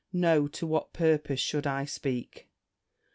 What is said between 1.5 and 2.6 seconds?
I speak?